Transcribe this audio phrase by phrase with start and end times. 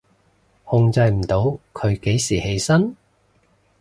[0.63, 2.95] 控制唔到佢幾時起身？